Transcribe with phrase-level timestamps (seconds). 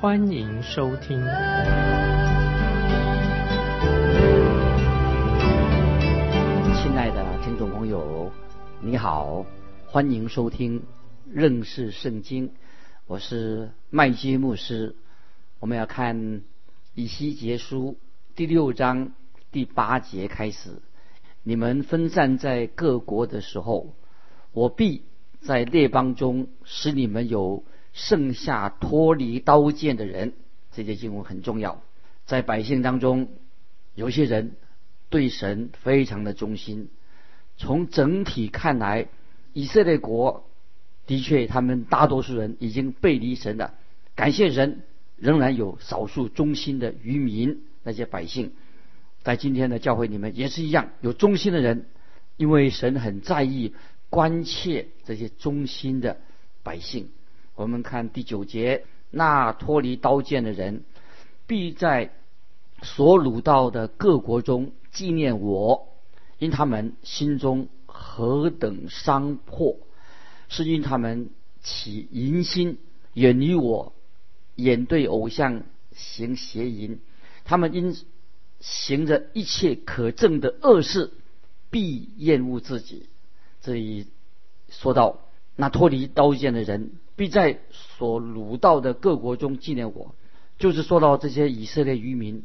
[0.00, 1.20] 欢迎收听。
[6.74, 8.32] 亲爱的听众朋友，
[8.80, 9.44] 你好，
[9.86, 10.84] 欢迎收听
[11.30, 12.52] 认识圣经，
[13.06, 14.96] 我是麦基牧师。
[15.58, 16.44] 我们要看
[16.94, 17.98] 以西结书
[18.34, 19.12] 第六章
[19.52, 20.80] 第八节开始。
[21.42, 23.94] 你们分散在各国的时候，
[24.52, 25.04] 我必
[25.42, 30.32] 在列邦中使你们有剩下脱离刀剑的人。
[30.72, 31.82] 这些经文很重要，
[32.26, 33.28] 在百姓当中，
[33.94, 34.52] 有些人
[35.08, 36.88] 对神非常的忠心。
[37.56, 39.08] 从整体看来，
[39.52, 40.48] 以色列国
[41.06, 43.74] 的确，他们大多数人已经背离神了。
[44.14, 44.82] 感谢神，
[45.16, 48.52] 仍然有少数忠心的渔民，那些百姓。
[49.22, 51.86] 在今天的教会里面也是一样，有忠心的人，
[52.36, 53.74] 因为神很在意、
[54.08, 56.18] 关切这些忠心的
[56.62, 57.10] 百姓。
[57.60, 60.82] 我们看第九节，那脱离刀剑的人，
[61.46, 62.10] 必在
[62.82, 65.88] 所掳到的各国中纪念我，
[66.38, 69.76] 因他们心中何等伤破，
[70.48, 71.28] 是因他们
[71.62, 72.78] 起淫心，
[73.12, 73.92] 远离我，
[74.56, 75.62] 眼对偶像
[75.94, 76.98] 行邪淫，
[77.44, 77.96] 他们因。
[78.62, 81.14] 行着一切可憎的恶事，
[81.70, 83.06] 必厌恶自己。
[83.62, 84.06] 这里
[84.68, 85.20] 说到
[85.56, 90.14] 那脱离刀剑的人，必在所掳到的各国中纪念我。
[90.58, 92.44] 就是说到这些以色列渔民，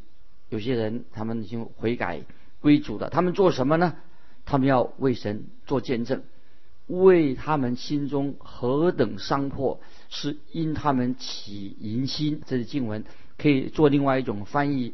[0.49, 2.23] 有些人他们已经悔改
[2.59, 3.09] 归主了。
[3.09, 3.95] 他们做什么呢？
[4.43, 6.23] 他们要为神做见证，
[6.87, 9.79] 为他们心中何等伤破，
[10.09, 12.41] 是因他们起淫心。
[12.45, 13.05] 这是经文，
[13.37, 14.93] 可以做另外一种翻译。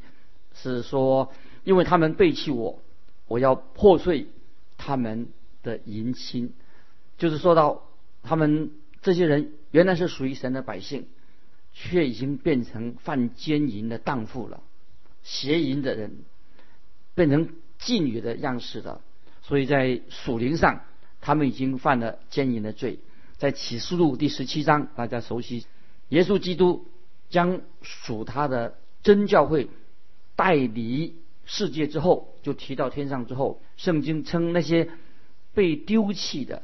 [0.54, 1.32] 是说，
[1.64, 2.78] 因为他们背弃我，
[3.28, 4.28] 我要破碎
[4.78, 5.30] 他们
[5.64, 6.54] 的淫心。
[7.18, 7.82] 就是说到
[8.22, 8.70] 他们
[9.02, 11.08] 这些人原来是属于神的百姓，
[11.74, 14.62] 却已经变成犯奸淫的荡妇了，
[15.24, 16.20] 邪淫的人，
[17.16, 19.02] 变成妓女的样式了。
[19.42, 20.82] 所以在属灵上，
[21.20, 23.00] 他们已经犯了奸淫的罪。
[23.38, 25.66] 在启示录第十七章，大家熟悉，
[26.10, 26.86] 耶稣基督
[27.30, 29.70] 将属他的真教会。
[30.34, 34.90] 带离世界之后，就提到天上之后，圣经称那些
[35.54, 36.64] 被丢弃的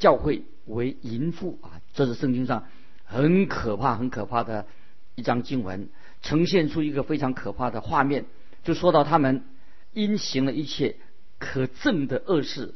[0.00, 2.66] 教会为淫妇啊，这是圣经上
[3.04, 4.66] 很可怕、很可怕的
[5.14, 5.88] 一张经文，
[6.22, 8.24] 呈现出一个非常可怕的画面，
[8.64, 9.44] 就说到他们
[9.92, 10.96] 因行了一切
[11.38, 12.74] 可憎的恶事，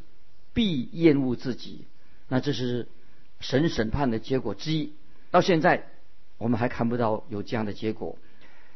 [0.52, 1.86] 必厌恶自己。
[2.28, 2.88] 那这是
[3.40, 4.92] 神审判的结果之一。
[5.30, 5.88] 到现在
[6.38, 8.18] 我们还看不到有这样的结果，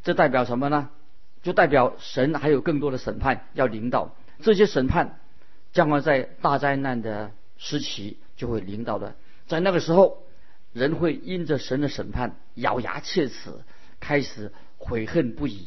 [0.02, 0.90] 这代表什么呢？
[1.42, 5.20] 就代表神还有更多的审判要领导，这些审判
[5.72, 9.16] 将会在大灾难的时期就会领导的，
[9.46, 10.22] 在那个时候，
[10.72, 13.50] 人会因着神的审判咬牙切齿，
[14.00, 15.66] 开始悔恨不已。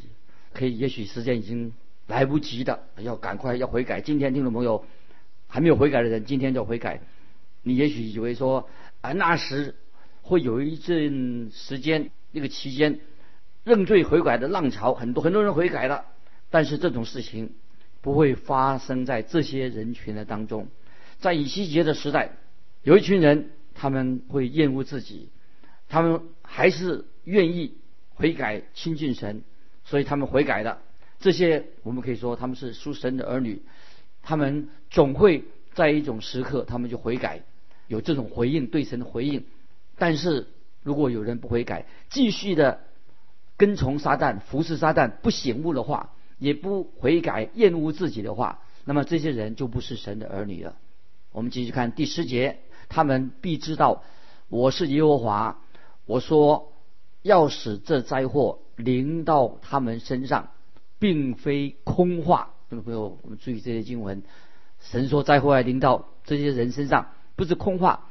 [0.53, 1.73] 可以，也许时间已经
[2.07, 4.01] 来不及的，要赶快要悔改。
[4.01, 4.83] 今天听众朋友
[5.47, 7.01] 还没有悔改的人，今天就悔改。
[7.61, 8.67] 你也许以为说
[9.01, 9.75] 啊，那时
[10.23, 13.01] 会有一阵时间，那个期间。
[13.63, 16.05] 认罪悔改的浪潮，很多很多人悔改了，
[16.49, 17.53] 但是这种事情
[18.01, 20.67] 不会发生在这些人群的当中。
[21.19, 22.31] 在以西结的时代，
[22.83, 25.29] 有一群人他们会厌恶自己，
[25.89, 27.77] 他们还是愿意
[28.09, 29.43] 悔改亲近神，
[29.83, 30.79] 所以他们悔改了。
[31.19, 33.61] 这些我们可以说他们是属神的儿女，
[34.21, 35.43] 他们总会
[35.73, 37.43] 在一种时刻，他们就悔改，
[37.87, 39.45] 有这种回应对神的回应。
[39.97, 40.47] 但是
[40.83, 42.81] 如果有人不悔改，继续的。
[43.57, 50.75] 跟从撒旦、服侍撒旦不醒悟的话，也不悔改、厌恶自己的话，那么这些人就不是神的儿女了。
[51.31, 52.57] 我们继续看第十节，
[52.91, 54.03] 他们必知道
[54.49, 55.61] 我是耶和华。
[56.05, 56.73] 我说
[57.21, 60.49] 要使这灾祸临到他们身上，
[60.99, 62.49] 并非空话。
[62.69, 64.23] 听众朋友，我们注意这些经文，
[64.81, 68.09] 神说灾祸要临到这些人身上，不是空话。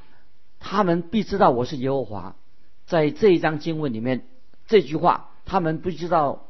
[0.59, 2.37] 他们必知道我是耶和华。
[2.87, 4.27] 在这一章经文里面，
[4.67, 5.27] 这句话。
[5.47, 6.47] 他们不知道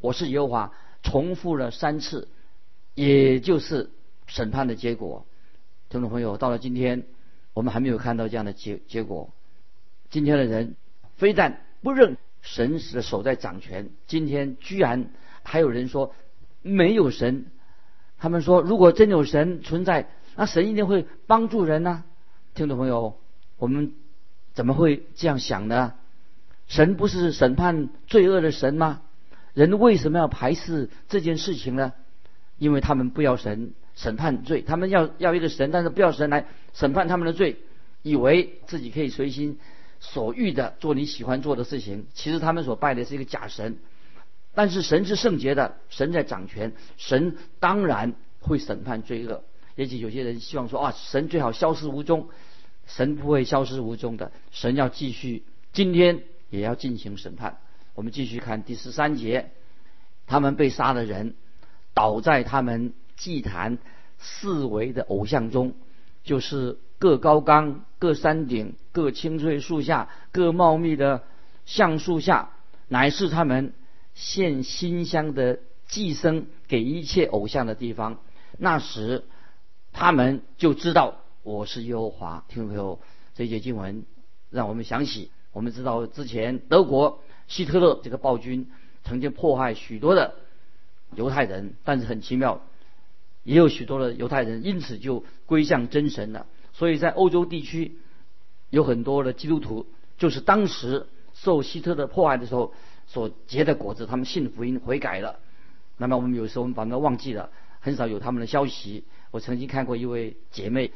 [0.00, 0.72] 我是耶和华，
[1.02, 2.28] 重复了三次，
[2.94, 3.92] 也就是
[4.26, 5.26] 审判的结果。
[5.88, 7.04] 听众朋友，到了今天，
[7.54, 9.30] 我们还没有看到这样的结结果。
[10.10, 10.76] 今天的人
[11.16, 13.90] 非但不认神的手在掌权。
[14.06, 15.10] 今天居然
[15.42, 16.14] 还有人说
[16.62, 17.46] 没有神，
[18.18, 22.04] 他们说如果真有神存在，那神一定会帮助人呢？
[22.54, 23.18] 听众朋友，
[23.56, 23.94] 我们
[24.54, 25.94] 怎么会这样想呢？
[26.68, 29.02] 神不是审判罪恶的神吗？
[29.54, 31.92] 人为什么要排斥这件事情呢？
[32.58, 37.56] 因为他们不要神审判罪，他们要要一个神，但是不要神来审判他们的罪，
[38.02, 39.58] 以为自己可以随心
[40.00, 42.06] 所欲的做你喜欢做的事情。
[42.14, 43.78] 其实他们所拜的是一个假神，
[44.54, 49.44] 但是神是圣洁的，神在掌权，神当然会审判罪恶。
[49.74, 52.28] 也许有些人希望说啊，神最好消失无踪，
[52.86, 57.58] 神不会消失无踪的，神要继续，今天也要进行审判。
[57.94, 59.50] 我们继续看第十三节，
[60.26, 61.34] 他们被杀的人
[61.94, 63.78] 倒在他们祭坛
[64.18, 65.74] 四围的偶像中，
[66.24, 71.22] 就是各高冈、各山顶、各青翠树下、各茂密的
[71.64, 72.50] 橡树下，
[72.88, 73.74] 乃是他们
[74.14, 78.18] 献馨香的祭牲给一切偶像的地方。
[78.58, 79.24] 那时，
[79.92, 82.44] 他们就知道我是耶和华。
[82.48, 82.98] 听众朋友，
[83.36, 84.04] 这些经文
[84.50, 87.20] 让我们想起，我们知道之前德国。
[87.48, 88.70] 希特勒这个暴君
[89.04, 90.34] 曾经迫害许多的
[91.14, 92.62] 犹太人，但是很奇妙，
[93.44, 96.46] 也有许多的犹太人因此就归向真神了。
[96.72, 97.96] 所以在欧洲地区
[98.70, 99.86] 有很多的基督徒，
[100.18, 102.74] 就是当时受希特勒迫害的时候
[103.06, 105.38] 所结的果子，他们信福音悔改了。
[105.98, 107.50] 那么我们有时候我们把它忘记了，
[107.80, 109.04] 很少有他们的消息。
[109.30, 110.92] 我曾经看过一位姐妹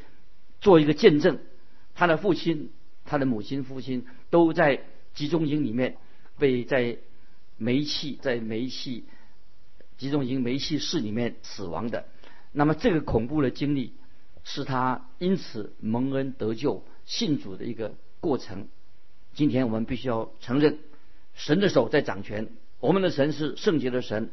[0.61, 1.39] 做一个见证，
[1.95, 2.71] 她的父亲、
[3.05, 4.81] 她的母亲、父亲都在
[5.13, 5.97] 集中营里面。
[6.39, 6.99] 被在
[7.57, 9.05] 煤气在煤气
[9.97, 12.05] 集中营煤气室里面死亡的，
[12.51, 13.93] 那么这个恐怖的经历
[14.43, 18.67] 是他因此蒙恩得救信主的一个过程。
[19.33, 20.79] 今天我们必须要承认，
[21.33, 22.49] 神的手在掌权，
[22.79, 24.29] 我们的神是圣洁的神。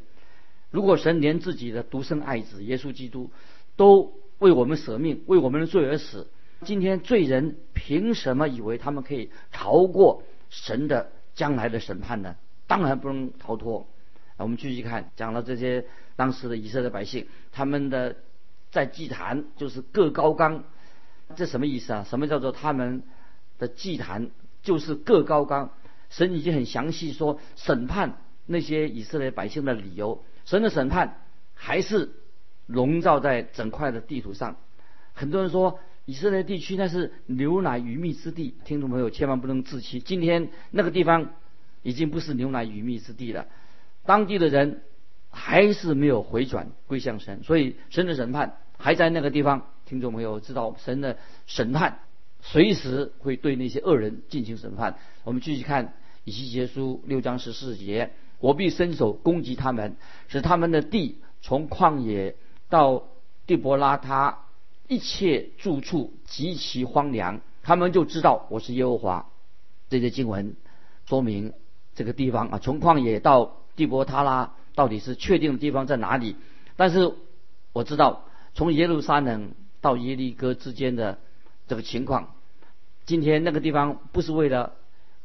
[0.70, 3.30] 如果神连自己的独生爱子耶稣基督
[3.76, 6.28] 都为我们舍命，为我们的罪而死，
[6.62, 11.10] 今天罪人凭什么以为他们可以逃过神的？
[11.34, 12.36] 将来的审判呢，
[12.68, 13.88] 当然不能逃脱。
[14.36, 15.84] 我们继续看，讲了这些
[16.16, 18.16] 当时的以色列百姓，他们的
[18.70, 20.64] 在祭坛就是各高冈，
[21.36, 22.06] 这什么意思啊？
[22.08, 23.02] 什么叫做他们
[23.58, 24.30] 的祭坛
[24.62, 25.70] 就是各高冈？
[26.10, 30.24] 神已经很详细说审判那些以色列百姓的理由。
[30.44, 31.20] 神的审判
[31.54, 32.12] 还是
[32.66, 34.56] 笼罩在整块的地图上。
[35.12, 35.78] 很多人说。
[36.06, 40.00] 以色列地区那是牛奶鱼蜜之地，听众朋友千万不能自欺。
[40.00, 41.30] 今天那个地方
[41.80, 43.46] 已经不是牛奶鱼蜜之地了，
[44.04, 44.82] 当地的人
[45.34, 49.66] 还是没有回转归向神，所以神的审判还在那个地方。
[49.84, 51.98] 听众朋友知道，神的审判
[52.40, 54.96] 随时会对那些恶人进行审判。
[55.24, 55.94] 我们继续看
[56.24, 59.96] 以西结书六章十四节：我必伸手攻击他们，
[60.28, 62.36] 使他们的地从旷野
[62.70, 63.04] 到
[63.46, 64.38] 地伯拉他。
[64.86, 69.30] 一切住处极其荒凉，他们就知道我是耶和华。
[69.88, 70.56] 这些经文
[71.06, 71.54] 说明
[71.94, 76.36] 这个地方啊，从旷野到地伯他拉，到底是确定的地方在哪里？
[76.76, 77.12] 但是
[77.72, 78.24] 我知道，
[78.54, 81.18] 从耶路撒冷到耶利哥之间的
[81.68, 82.34] 这个情况，
[83.06, 84.72] 今天那个地方不是为了，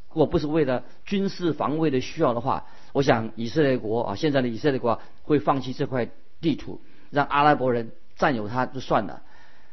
[0.09, 6.09] 如果不是为了军事防卫的需要的话，我想以色列国啊，现在的以色列国会放弃这块
[6.41, 9.21] 地图，让阿拉伯人占有它就算了。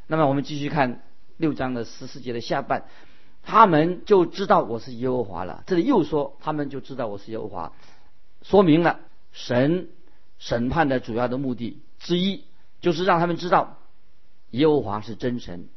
[0.06, 1.02] 那么我们继续看
[1.36, 2.84] 六章的十四节的下半，
[3.42, 5.64] 他们就知道我是耶和华了。
[5.66, 7.72] 这里又说他们就知道我是耶和华，
[8.42, 9.00] 说明了
[9.36, 9.90] 神
[10.38, 12.44] 审判的主要的目的之一，
[12.80, 13.76] 就是让他们知道
[14.50, 15.68] 耶和华是真神。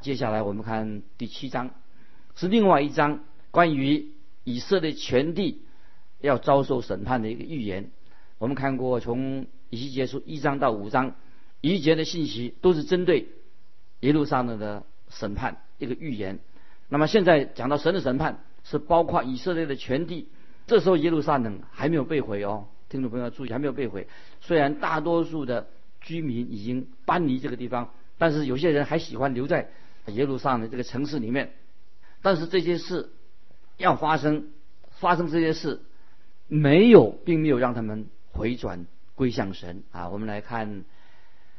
[0.00, 1.70] 接下来我们看第七章，
[2.34, 3.20] 是另外一章
[3.52, 5.62] 关于以色列全地
[6.20, 7.92] 要遭受审判的一个预言。
[8.38, 11.14] 我们看过从以西结书一章到五章，
[11.60, 13.28] 一节的信息都是针对。
[14.00, 16.40] 耶路撒冷的审判一个预言，
[16.88, 20.28] 那么现在讲到神的审判是包括以色列的全地，
[20.66, 24.06] 这时候耶路撒冷还没有被毁哦，听众朋友注意还没有被毁。
[24.40, 25.66] 虽然大多数的
[26.00, 29.68] 居民已经搬离这个地方，但是有些人还喜欢留在
[30.06, 31.54] 耶路撒冷这个城市里面。
[32.22, 33.10] 但是这些事
[33.78, 34.52] 要发生，
[35.00, 35.82] 发生这些事
[36.46, 38.86] 没有，并没有让他们回转
[39.16, 40.08] 归向神啊。
[40.08, 40.84] 我们来看。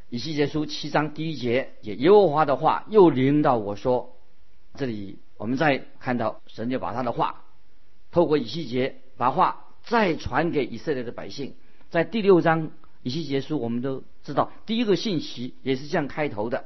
[0.09, 4.15] 以西结书七章第一节，也耶和华的话又临到我说
[4.77, 7.43] ：“这里我们再看到神就把他的话
[8.11, 11.55] 透过以西结把话再传给以色列的百姓。
[11.89, 12.71] 在第六章
[13.03, 16.65] 以西结书，我们都知道第一个信息也是这样开头的。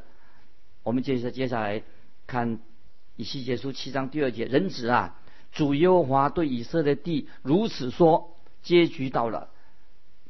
[0.84, 1.84] 我们接着接下来
[2.26, 2.60] 看
[3.16, 5.20] 以西结书七章第二节：人子啊，
[5.52, 9.50] 主耶和华对以色列地如此说：结局到了，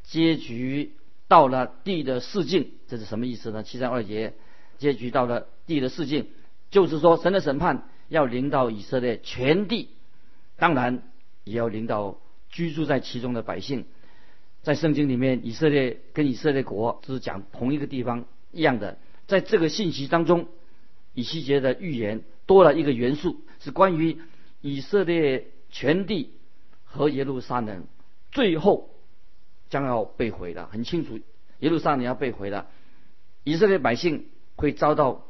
[0.03, 0.93] 结局
[1.27, 3.63] 到了地的四境，这是什么意思呢？
[3.63, 4.33] 七章二节，
[4.79, 6.27] 结局到了地的四境，
[6.71, 9.89] 就是说神的审判要临到以色列全地，
[10.57, 11.03] 当然
[11.43, 12.17] 也要临到
[12.49, 13.85] 居住在其中的百姓。
[14.61, 18.97] 在圣经里面，以色列跟以色列国是讲同一个地方一样的。
[19.25, 20.47] 在这个信息当中，
[21.13, 24.17] 以西结的预言多了一个元素，是关于
[24.59, 26.33] 以色列全地
[26.83, 27.85] 和耶路撒冷
[28.31, 28.89] 最后
[29.69, 30.67] 将要被毁了。
[30.71, 31.19] 很清楚，
[31.59, 32.67] 耶路撒冷要被毁了，
[33.43, 34.25] 以色列百姓
[34.55, 35.25] 会遭到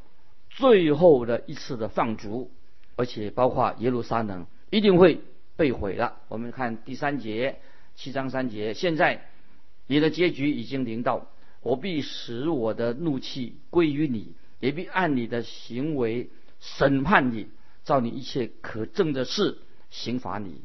[0.50, 2.50] 最后的一次的放逐，
[2.96, 5.22] 而且包括耶路撒冷一定会
[5.60, 6.22] 被毁了。
[6.30, 7.60] 我们看第三节。
[7.96, 9.26] 七章三节，现在
[9.86, 11.28] 你的结局已经临到，
[11.62, 16.30] 我必使我的怒气归于你，也必按你的行为
[16.62, 17.50] 审判你，
[17.84, 19.58] 照你一切可证的事
[19.90, 20.62] 刑罚你。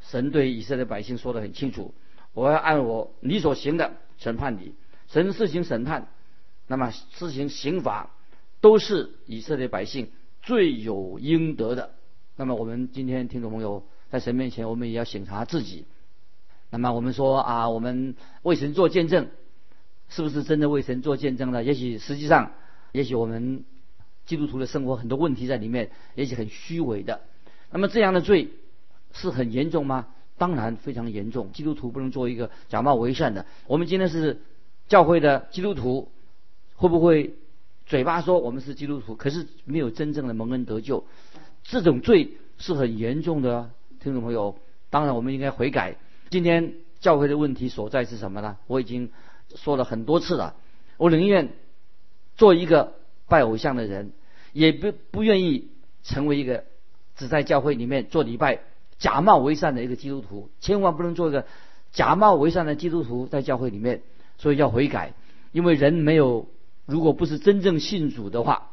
[0.00, 1.92] 神对以色列百姓说的很清楚，
[2.32, 4.72] 我要按我你所行的审判你。
[5.08, 6.08] 神施行审判，
[6.66, 8.08] 那么施行刑罚，
[8.62, 11.94] 都是以色列百姓罪有应得的。
[12.36, 15.84] 那么我们今天听众朋友在神面前，我们也要审查自己。
[16.70, 19.28] 那么我们说啊，我们为神做见证，
[20.08, 21.64] 是不是真的为神做见证呢？
[21.64, 22.52] 也许实际上，
[22.92, 23.64] 也许我们
[24.26, 27.20] 基督徒的生活很多问题在里面，也许很虚伪的。
[27.70, 28.50] 那么这样的罪
[29.12, 30.08] 是很严重吗？
[30.38, 31.52] 当然非常严重。
[31.52, 33.46] 基督徒不能做一个假冒为善的。
[33.66, 34.40] 我们今天是
[34.88, 36.10] 教会的基督徒，
[36.76, 37.34] 会不会
[37.86, 41.04] 嘴巴说我们是基督徒，可是没有真正的蒙恩得救？
[41.62, 43.70] 这种罪是很严重的，
[44.02, 44.56] 听众朋友。
[44.88, 45.96] 当然我们应该悔改。
[46.30, 48.56] 今天教会的问题所在是什么呢？
[48.66, 49.10] 我已经
[49.54, 50.56] 说了很多次了。
[50.96, 51.50] 我宁愿
[52.36, 52.94] 做一个
[53.28, 54.12] 拜偶像的人，
[54.52, 55.68] 也不不愿意
[56.02, 56.64] 成为一个
[57.14, 58.60] 只在教会里面做礼拜、
[58.98, 60.50] 假冒为善的一个基督徒。
[60.60, 61.46] 千万不能做一个
[61.92, 64.02] 假冒为善的基督徒在教会里面。
[64.38, 65.12] 所以要悔改，
[65.52, 66.48] 因为人没有，
[66.86, 68.70] 如果不是真正信主的话，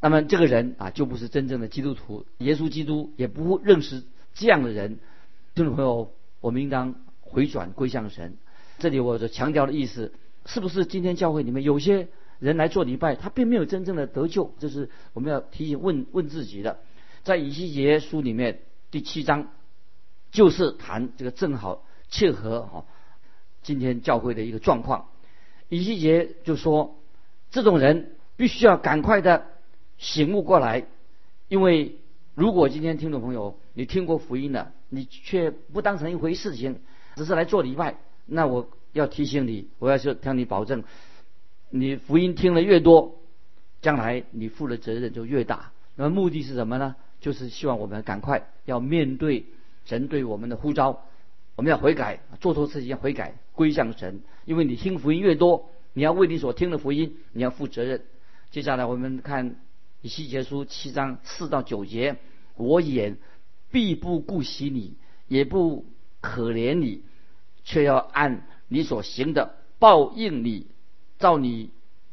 [0.00, 2.24] 那么这个人啊就不是真正的基督徒。
[2.38, 4.98] 耶稣基督也不认识这样的人。
[5.54, 6.12] 听众朋友。
[6.40, 8.36] 我们应当回转归向神。
[8.76, 10.12] 这里我所强调的意思，
[10.44, 14.54] 是不是今天教会里面有些人来做礼拜，他并没有真正的得救？
[14.58, 16.80] 这是我们要提醒问问自己的。
[17.22, 18.60] 在以西结书里面
[18.90, 19.48] 第七章，
[20.32, 22.84] 就是谈这个正好切合哈
[23.62, 25.08] 今天教会的一个状况。
[25.70, 27.00] 以西结就说，
[27.50, 29.46] 这种人必须要赶快的
[29.96, 30.84] 醒悟过来，
[31.48, 31.96] 因为
[32.34, 34.72] 如果今天听众朋友你听过福音了。
[34.90, 36.78] 你却不当成一回事情，
[37.16, 37.96] 只是来做礼拜。
[38.26, 40.84] 那我要提醒你，我要说向你保证，
[41.70, 43.16] 你福音听得越多，
[43.82, 45.72] 将来你负的责任就越大。
[45.96, 46.94] 那么目的是什么呢？
[47.20, 49.46] 就是希望我们赶快要面对
[49.84, 51.00] 神对我们的呼召，
[51.56, 54.20] 我们要悔改，做错事情要悔改，归向神。
[54.44, 58.02] 因为你听福音越多，你要为你所听的福音，你要负责任。
[58.52, 59.56] 接下来我们看
[60.04, 62.18] 以西结书七章四到九节，
[62.56, 63.16] 我眼。
[63.70, 64.94] 必不顾惜你，
[65.26, 65.84] 也不
[66.20, 67.02] 可怜你，
[67.64, 70.68] 却要按你所行的报应你，
[71.18, 71.70] 照你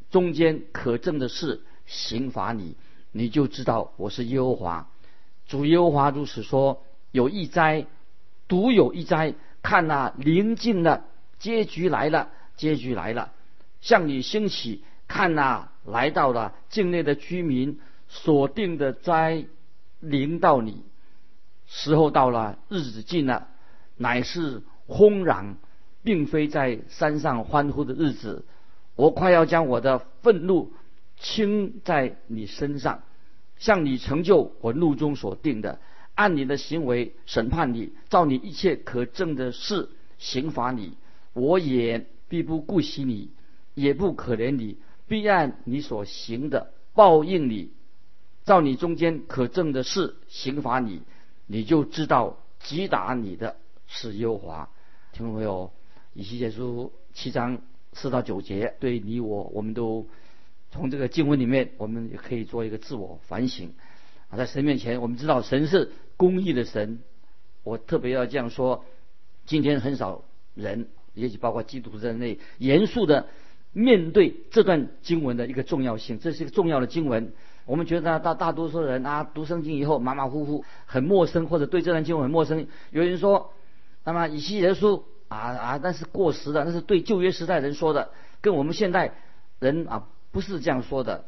[0.09, 2.75] 中间可证的事刑罚你，
[3.11, 4.89] 你就知道我是耶和华。
[5.45, 7.85] 主耶和华如此说：有一灾，
[8.47, 11.05] 独有一灾，看那临近了，
[11.37, 13.33] 结局来了，结局来了，
[13.81, 19.45] 向你兴起，看呐来到了境内的居民所定的灾
[19.99, 20.85] 临到你。
[21.67, 23.49] 时候到了，日子近了，
[23.97, 25.57] 乃是轰然，
[26.01, 28.45] 并非在山上欢呼的日子。
[28.95, 30.71] 我快要将我的愤怒
[31.17, 33.03] 倾在你身上，
[33.57, 35.79] 向你成就我怒中所定的，
[36.15, 40.93] 按你的行为审判你，照你一切可证的事刑罚你。
[41.33, 43.31] 我也必不顾惜你，
[43.73, 44.77] 也不可怜你，
[45.11, 47.73] 必按你所行的报应你，
[48.45, 51.01] 照你中间可证的事刑罚你。
[51.47, 54.69] 你就知道击打你的是优华，
[55.11, 55.73] 听众朋友，
[56.13, 60.07] 以西结书七章四到九节，对你我，我们都
[60.71, 63.73] 从这个经文里面，我们也可以做一个自我反省
[64.29, 66.99] 啊，在神面前，我们知道神是公义的神，
[67.63, 68.85] 我特别要这样说，
[69.45, 70.23] 今天很少
[70.55, 73.27] 人，也许包括基督徒在内，严肃的
[73.73, 77.33] 面对这段经文的一个重要性，这是一个重要的经文。
[77.65, 82.67] 我们觉得大大多数人啊，读圣经以后马马虎虎，很陌生，或者对这段经文很陌生。
[82.89, 83.53] 有人说，
[84.03, 88.09] 那么以西结书啊啊，那是过时的，那是对旧约时代人说的，
[88.41, 89.13] 跟我们现代
[89.59, 91.25] 人啊不是这样说的。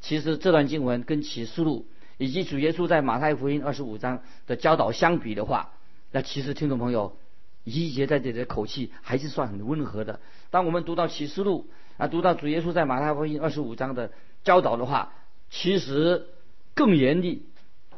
[0.00, 1.86] 其实这段经文跟启示录，
[2.18, 5.70] 以及主耶稣在马太福音二十五章的教导相比的话，
[6.12, 7.16] 那其实听众朋友，
[7.64, 10.20] 以西结在这里的口气还是算很温和的。
[10.50, 14.12] 当我们读到启示录啊，读到主耶稣在马太福音二十五章的
[14.44, 15.12] 教导的话，
[15.50, 16.26] 其实
[16.74, 17.46] 更严厉。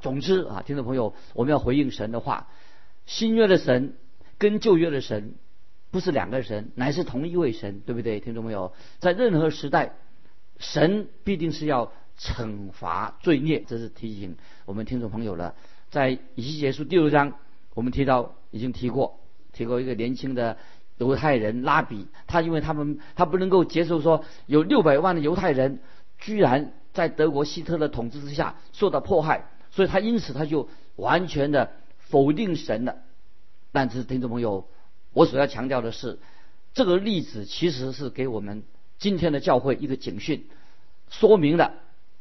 [0.00, 2.48] 总之啊，听众朋友，我们要回应神的话。
[3.06, 3.96] 新约的神
[4.36, 5.34] 跟旧约的神
[5.90, 8.20] 不是两个神，乃是同一位神，对不对？
[8.20, 9.94] 听众朋友，在任何时代，
[10.58, 15.54] 神必定是要惩罚罪孽，这是提醒我们听众朋友了。
[15.90, 17.38] 在以西结书第六章，
[17.74, 19.20] 我们提到已经提过，
[19.54, 20.58] 提过一个年轻的
[20.98, 25.80] 犹太人拉比，他因为他们他不能够接受说有六百万的犹太人
[26.18, 31.70] 居然在德国希特勒统治之下受到迫害，所以他因此他就完全的。
[32.06, 32.98] 否定神了，
[33.72, 34.68] 但是听众朋友，
[35.14, 36.18] 我所要强调的是，
[36.74, 38.62] 这个例子其实是给我们
[38.98, 40.44] 今天的教会一个警讯，
[41.08, 41.72] 说明了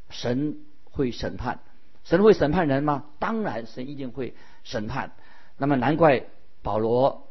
[0.10, 1.60] 神会审判，
[2.06, 3.04] 神会审判人吗？
[3.20, 5.12] 当然，神一定会审判。
[5.58, 6.26] 那么难怪
[6.64, 7.28] 保罗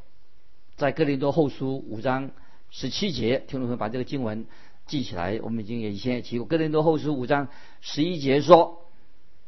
[0.77, 2.31] 在哥林多后书五章
[2.71, 4.45] 十七节，听众朋友把这个经文
[4.87, 7.49] 记起来，我们已经也以前也提过，哥林多后书五章
[7.81, 8.83] 十一节说，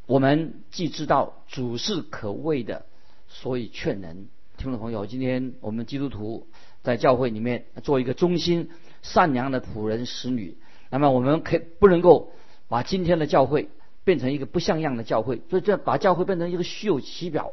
[0.07, 2.87] 我们既知道主是可畏的。
[3.29, 6.47] 所以劝人，听众朋友，今天我们基督徒
[6.83, 8.71] 在教会里面做一个忠心
[9.03, 10.57] 善良的仆人使女，
[10.88, 12.33] 那么我们可不能够
[12.69, 13.69] 把今天的教会
[14.03, 17.53] 变成一个不像样的教会，所以这把教会变成一个虚有其表，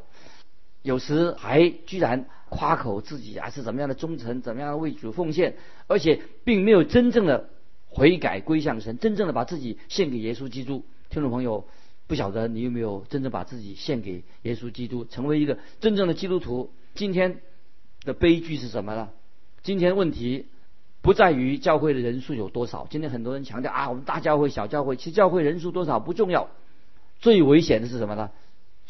[0.81, 5.55] 有时还居然夸口自己啊是怎么样的忠诚，怎么样的为主奉献，
[5.87, 7.49] 而且并没有真正的
[7.89, 11.65] 悔改归向神，真正的把自己献给耶稣基督，听众朋友。
[12.07, 16.69] 不晓得你有没有真正把自己献给耶稣基督，成为一个真正的基督徒？
[16.93, 17.39] 今天
[18.03, 19.07] 的悲剧是什么呢？
[19.63, 20.47] 今天问题
[21.01, 22.85] 不在于教会的人数有多少。
[22.89, 26.49] 今天很多人强调啊，我们大教会、小教会，其实教会人数多少不重要。
[27.21, 28.31] 最危险的是什么呢？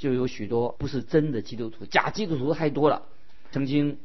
[0.01, 3.03] 就有许多不是真的基督徒，假基督徒太多了。
[3.51, 3.99] 曾经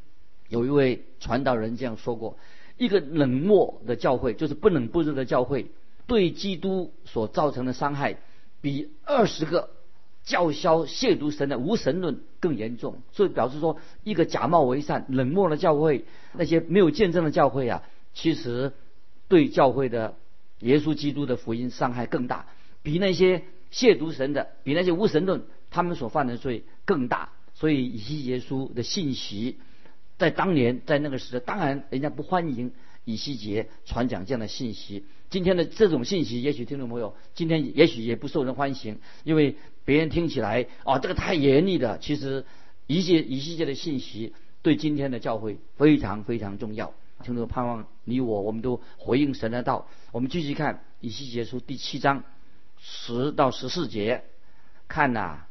[0.47, 2.37] 有一位传道人这样说过：
[2.77, 5.71] 一个冷漠的教会，就是不冷不热的教会，
[6.05, 8.17] 对基督所造成的伤害。
[8.61, 9.71] 比二十个
[10.23, 17.81] 叫嚣亵渎神的无神论更严重，所以表示说，一个假冒为善、冷漠的教会，那些没有见证的教会啊，
[18.13, 18.71] 其实
[19.27, 20.13] 对教会的
[20.59, 22.45] 耶稣基督的福音伤害更大，
[22.83, 25.41] 比那些亵渎神的、比那些无神论
[25.77, 27.29] 他们所犯的罪更大。
[27.53, 29.57] 所以以西结书的信息，
[30.17, 32.71] 在当年在那个时代，当然人家不欢迎
[33.05, 35.05] 以西结传讲这样的信息。
[35.29, 41.99] 今天的这种信息，也许听众朋友今天也许也不受人欢迎，因为别人听起来啊，这个太严厉的。
[41.99, 42.43] 其实
[42.87, 46.91] 一些一系列的信息对今天的教会非常非常重要。
[47.23, 49.87] 听众盼望你我我们都回应神的道。
[50.11, 52.23] 我们继续看以西结书第七章
[52.79, 54.23] 十到十四节，
[54.87, 55.45] 看呐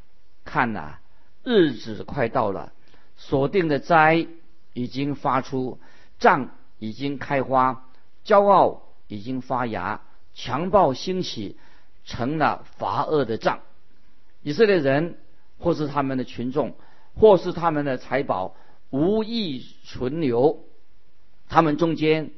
[0.46, 1.00] 看呐，
[1.44, 2.72] 日子快到了，
[3.18, 4.26] 锁定的灾
[4.72, 5.78] 已经发出，
[6.18, 7.85] 杖已经开花，
[8.24, 8.82] 骄傲。
[9.09, 10.00] 已经发芽，
[10.35, 11.56] 强暴兴起，
[12.04, 13.61] 成了罚恶的杖。
[14.42, 15.16] 以色列人
[15.61, 16.74] 或是他们的群众，
[17.14, 18.56] 或是他们的财宝，
[18.90, 20.64] 无意存留，
[21.48, 22.32] 他们中间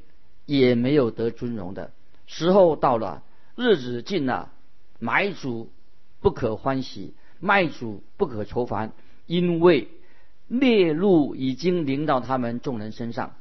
[0.44, 1.90] 也没有得尊荣的
[2.26, 3.22] 时候到了，
[3.56, 4.52] 日子近了，
[4.98, 5.72] 买主
[6.20, 8.92] 不可欢喜，卖主不可愁烦，
[9.27, 9.88] 因为
[10.46, 13.35] 猎鹿已经临到他们众人身上。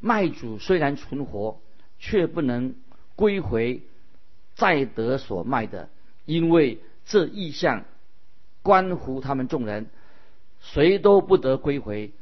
[0.00, 1.60] 卖主虽然存活。
[1.98, 2.74] 却不能
[3.14, 3.80] 归回
[4.54, 5.88] 在得所卖的，
[6.26, 7.84] 因为这意象
[8.62, 9.86] 关乎他们众人，
[10.60, 12.12] 谁都不得归回，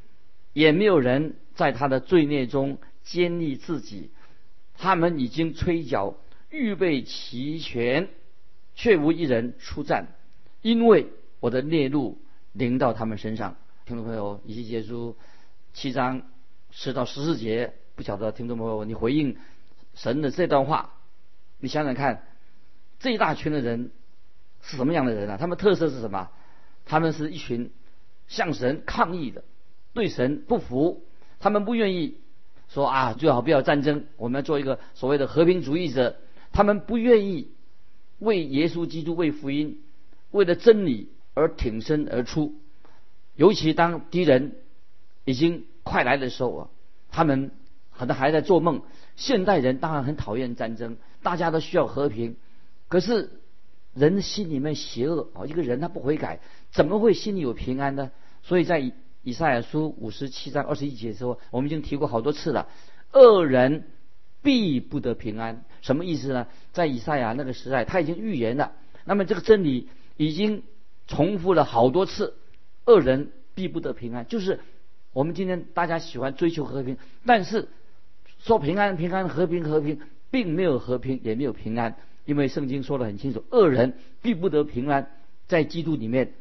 [0.53, 4.11] 也没有人在他的罪孽中坚立自己。
[4.79, 6.15] 他们已经吹角
[6.51, 8.09] 预备齐全，
[8.77, 10.07] 却无一人出战，
[10.65, 11.09] 因为
[11.41, 12.17] 我的烈怒
[12.53, 13.57] 临到他们身上。
[13.85, 15.15] 听众朋友，以西结书
[15.75, 16.23] 七章
[16.71, 19.37] 十到十四节，不晓得听众朋友你回应。
[19.93, 20.95] 神的这段话，
[21.61, 22.23] 你想想看，
[22.99, 23.91] 这一大群的人
[24.63, 25.37] 是什么样的人啊？
[25.37, 26.31] 他们特色是什么？
[26.87, 27.71] 他们是一群
[28.27, 29.45] 向神抗议的，
[29.93, 31.05] 对神不服，
[31.41, 32.17] 他们不愿意
[32.71, 36.17] 说啊，最好不要战争，我们要做一个所谓的和平主义者。
[36.53, 37.51] 他们不愿意
[38.19, 39.84] 为耶稣基督、为福音、
[40.35, 42.55] 为了真理而挺身而出。
[43.37, 44.57] 尤其当敌人
[45.25, 46.69] 已经快来的时候啊，
[47.11, 47.53] 他们
[47.97, 48.83] 可能还在做梦。
[49.15, 52.37] 现代人当然很讨厌战争，大家都需要和平。
[52.89, 53.31] 可是
[53.95, 56.41] 人心里面邪恶啊，一个人他不悔改，
[56.73, 58.11] 怎么会心里有平安呢？
[58.43, 58.93] 所以在
[59.23, 62.69] 以赛亚书五十七章二十一节说，我们已经提过好多次了，
[63.13, 63.85] 恶人
[64.43, 65.65] 必不得平安。
[65.81, 66.49] 什么意思呢？
[66.73, 68.73] 在以赛亚那个时代，他已经预言了。
[69.05, 70.63] 那么这个真理已经
[71.07, 72.35] 重复了好多次，
[72.87, 74.27] 恶人必不得平安。
[74.27, 74.61] 就是
[75.13, 76.97] 我们今天大家喜欢追求和平，
[77.27, 77.69] 但是
[78.39, 80.01] 说平安、平安、和平、和平，
[80.31, 85.11] 并没有和平，也没有平安，因为圣经说的很清楚，恶人必不得平安，
[85.47, 86.33] 在基督里面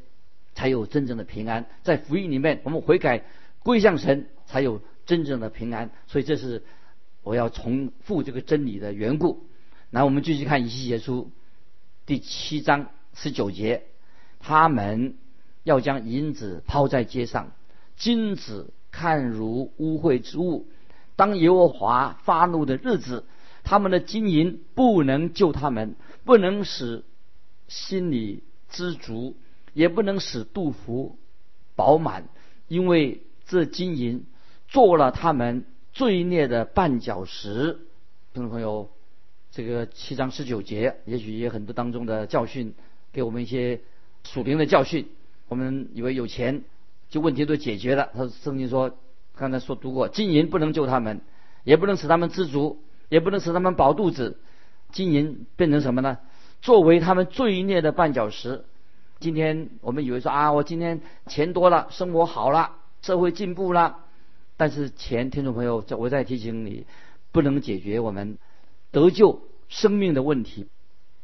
[0.53, 3.25] 才有真正的平安，在福音里面我们悔改
[3.59, 5.91] 归向神，才有真正的平安。
[6.07, 6.63] 所以这是
[7.23, 9.47] 我要重复这个真理的缘故。
[9.89, 11.31] 那我们继续看以西结书
[12.05, 12.89] 第七章。
[13.13, 13.83] 十九节，
[14.39, 15.15] 他们
[15.63, 17.51] 要将银子抛在街上，
[17.95, 20.67] 金子看如污秽之物。
[21.15, 23.25] 当耶和华发怒的日子，
[23.63, 25.95] 他们的金银不能救他们，
[26.25, 27.03] 不能使
[27.67, 29.35] 心里知足，
[29.73, 31.17] 也不能使肚腹
[31.75, 32.27] 饱满，
[32.67, 34.25] 因为这金银
[34.67, 37.79] 做了他们罪孽的绊脚石。
[38.33, 38.89] 听众朋友，
[39.51, 42.73] 这个七章十九节，也许也很多当中的教训。
[43.13, 43.79] 给我们一些
[44.25, 45.07] 属灵的教训。
[45.47, 46.63] 我们以为有钱
[47.09, 48.09] 就问题都解决了。
[48.13, 48.97] 他圣经说，
[49.35, 51.21] 刚才说读过，金银不能救他们，
[51.63, 54.39] 也不能使他们知足，也不能使他们饱肚子。
[54.91, 56.17] 金银变成什么呢？
[56.61, 58.65] 作为他们罪孽的绊脚石。
[59.19, 62.71] 今天我们以为说啊，我今天钱多了，生活好了，
[63.01, 63.99] 社会进步了。
[64.57, 66.85] 但是钱，听众朋友，我再提醒你，
[67.31, 68.37] 不能解决我们
[68.91, 70.67] 得救生命的问题。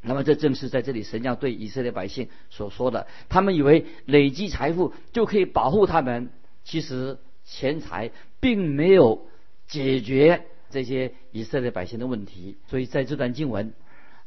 [0.02, 3.08] 那么这正是在这里神要对以色列百姓所说的。
[3.28, 6.30] 他们以为累积财富就可以保护他们，
[6.64, 9.28] 其实钱财并没有
[9.68, 12.56] 解决这些以色列百姓的问题。
[12.68, 13.74] 所以在这段经文，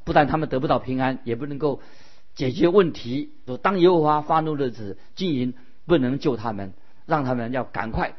[0.04, 1.80] 不但他们得不到平安，也不能够
[2.34, 3.30] 解决问题。
[3.46, 5.54] 说当耶和华发怒日子，金银
[5.86, 6.74] 不能救他们，
[7.06, 8.14] 让他们要赶快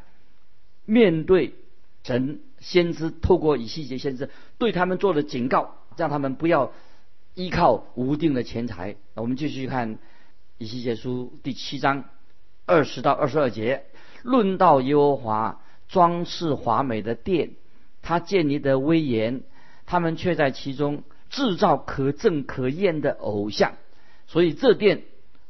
[0.86, 1.54] 面对
[2.02, 6.72] 神先知透过以西结先知对他们做的警告，让他们不要。
[7.34, 9.98] 依靠无定的钱财，那我们继续看
[10.56, 12.04] 以西结书第七章
[12.64, 13.86] 二十到二十二节，
[14.22, 17.50] 论到耶和华装饰华美的殿，
[18.02, 19.42] 他建立的威严，
[19.84, 23.72] 他们却在其中制造可憎可厌的偶像，
[24.28, 25.02] 所以这殿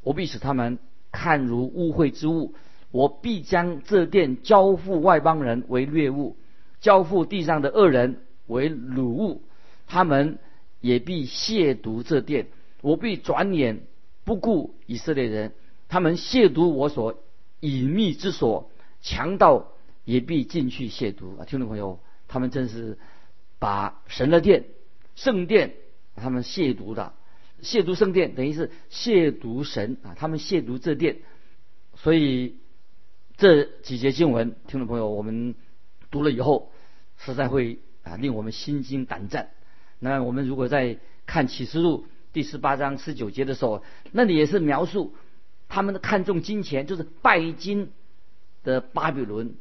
[0.03, 0.79] 我必使他们
[1.13, 2.55] 看如污秽之物，
[2.93, 6.39] 我必将这殿交付外邦人为掠物，
[6.81, 9.43] 交付地上的恶人为掳物，
[9.87, 10.39] 他们。
[10.85, 12.49] 也必亵渎这殿，
[12.83, 13.87] 我必转眼
[14.23, 15.55] 不顾以色列人，
[15.89, 17.25] 他们亵渎我所
[17.61, 18.71] 隐秘之所，
[19.01, 19.73] 强盗
[20.05, 21.47] 也必进去亵渎啊！
[21.47, 22.99] 听众朋友，他们真是
[23.59, 24.67] 把神的殿、
[25.15, 25.73] 圣殿，
[26.17, 27.15] 他们亵渎的，
[27.63, 30.13] 亵渎圣殿等于是亵渎神啊！
[30.15, 31.17] 他们亵渎这殿，
[31.97, 32.59] 所以
[33.39, 35.55] 这几节经文，听众朋友，我们
[36.11, 36.71] 读了以后，
[37.17, 39.49] 实在会啊令我们心惊胆战。
[40.05, 45.15] 那我们如果在看启示录第十八章十九节的时候，那里也是描述
[45.71, 47.91] 他们的看重金钱，就是拜金
[48.65, 49.55] 的巴比伦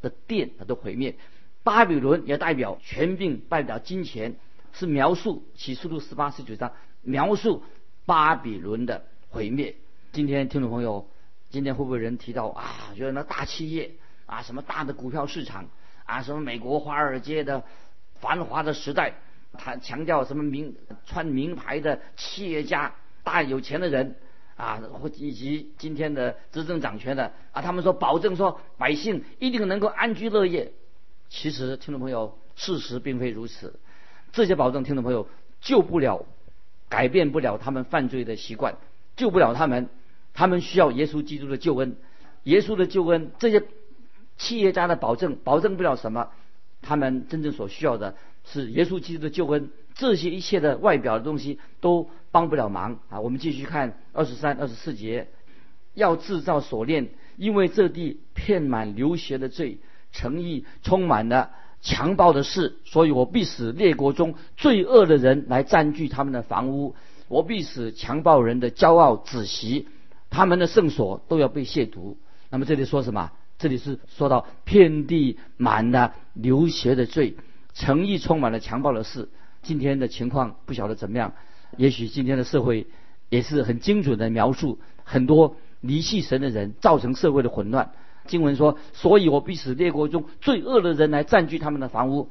[0.00, 1.16] 的殿它都毁灭。
[1.64, 4.36] 巴比伦也代表权柄，代表金钱，
[4.72, 7.62] 是描述启示录十八十九章描述
[8.06, 9.76] 巴比伦的毁灭。
[10.12, 11.10] 今天听众朋友，
[11.50, 12.90] 今天会不会人提到啊？
[12.96, 13.90] 觉得那大企业
[14.24, 15.68] 啊，什么大的股票市场
[16.06, 17.64] 啊，什么美国华尔街的
[18.14, 19.16] 繁华的时代？
[19.58, 20.74] 他强调什么名
[21.06, 24.16] 穿名牌的企业家、大有钱的人
[24.56, 30.72] 啊，或以及今天的执政掌权的啊，他们说保证说百姓一定能够安居乐业。
[31.28, 33.80] 其实，听众朋友，事实并非如此。
[34.32, 35.28] 这些保证，听众朋友
[35.60, 36.26] 救不了、
[36.88, 38.76] 改变不了他们犯罪的习惯，
[39.16, 39.88] 救不了他们。
[40.32, 41.96] 他们需要耶稣基督的救恩。
[42.44, 43.64] 耶稣的救恩，这些
[44.36, 46.30] 企业家的保证保证不了什么。
[46.82, 48.14] 他们真正所需要的。
[48.44, 53.20] 是耶稣基督的救恩，这些一切的外表的东西都帮不了忙啊！
[53.20, 55.28] 我们继续看二十三、二十四节，
[55.94, 59.78] 要制造锁链，因为这地遍满流血的罪，
[60.12, 66.94] 诚意充满了强暴的事，所以我必使列国中罪恶的人来占据他们的房屋，
[67.28, 69.88] 我必使强暴人的骄傲止息，
[70.30, 72.16] 他们的圣所都要被亵渎。
[72.50, 73.32] 那么这里说什么？
[73.56, 77.36] 这里是说到遍地满了流血的罪。
[77.74, 79.28] 诚意充满了强暴的事，
[79.62, 81.34] 今天的情况不晓得怎么样。
[81.76, 82.86] 也许今天的社会
[83.28, 87.92] 也是很精准的描述很多离弃神的人，造成社会的混乱。
[88.26, 92.30] 经文说：“所以我必使列国中最恶的人来占据他们的房屋。”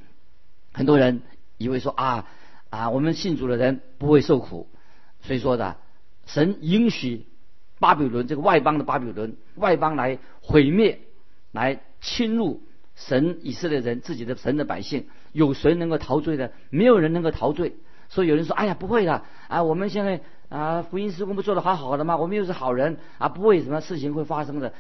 [0.74, 1.22] 很多人
[1.58, 2.26] 以为说啊
[2.70, 4.70] 啊，我们信主的人不会受苦，
[5.22, 5.78] 所以说的
[6.26, 7.28] 神允许
[7.80, 11.02] 巴比伦这个外邦的巴比伦外邦来毁灭，
[11.52, 12.64] 来侵入
[12.96, 15.08] 神以色列人自己的神的百姓。
[15.34, 16.54] 有谁能够陶醉的？
[16.70, 17.74] 没有人能够陶醉。
[18.08, 22.16] 所以有人说：“哎呀，不会的啊，我们现在啊，福音施工不做的好好的吗？
[22.16, 24.74] 我们又是好人啊，不会什么事情会发生的。”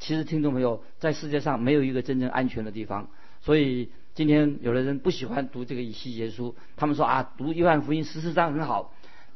[0.00, 3.08] 其实，听众朋友，在世界上没有一个真正安全的地方。
[3.40, 8.92] 所以今天有的人不喜欢读这个以西结书，他们说啊，读约翰福音十四章很好。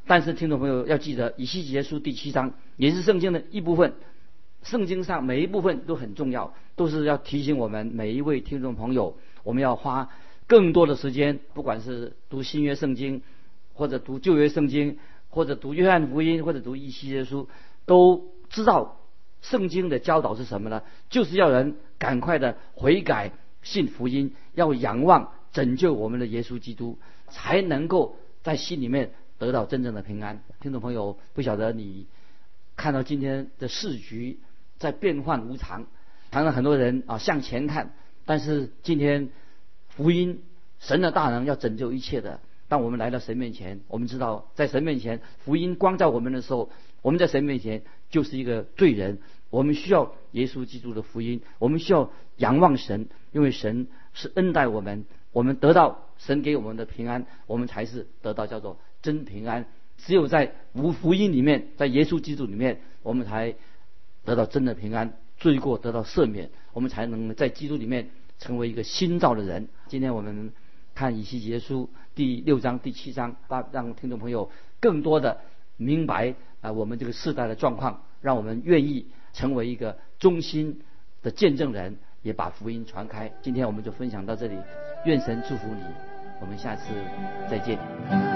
[0.08, 3.94] 但是听众朋友要记得，以西结书第七章也是圣经的一部分。
[4.62, 10.08] 圣经上每一部分都很重要，都是要提醒我们每一位听众朋友，我们要花
[10.46, 13.22] 更多的时间，不管是读新约圣经，
[13.74, 17.48] 或者读旧约圣经，或者读约翰福音，或者读以西结书，
[17.84, 19.00] 都知道。
[19.42, 20.82] 圣经的教导是什么呢？
[21.08, 23.30] 就是要人赶快的悔改、
[23.62, 30.42] 信福音，要仰望拯救我们的耶稣基督，才能够在心里面得到真正的平安。
[30.60, 32.08] 听众朋友，不晓得你
[32.74, 34.40] 看到今天的市局
[34.78, 35.86] 在变幻无常，
[36.32, 39.28] 常常很多人啊向前看，但是今天
[39.96, 40.42] 福音
[40.78, 42.40] 神的大能要拯救一切的。
[42.68, 49.18] 当我们来到神面前，我们知道在神面前福音光照我们的时候，我们在神面前就是一个罪人。
[49.48, 59.66] 我们需要耶稣基督的福音，我们需要仰望神，因为神是恩待我们，我们得到神给我们的平安，我们才是得到叫做真平安。
[59.98, 63.54] 只有在无福音里面，在耶稣基督里面，我们才
[64.24, 69.68] 得到真的平安，罪过得到赦免，我们才能在基督里面成为一个新造的人。
[69.88, 70.52] 今天我们
[70.94, 75.40] 看以西结书第六章、第七章，让让听众朋友更多的
[75.76, 79.06] 明白啊，我们这个世代的状况，让我们愿意。
[79.36, 80.80] 成为一个忠心
[81.22, 83.30] 的见证人，也把福音传开。
[83.42, 84.56] 今天我们就分享到这里，
[85.04, 85.82] 愿神祝福你，
[86.40, 86.84] 我们下次
[87.50, 88.35] 再见。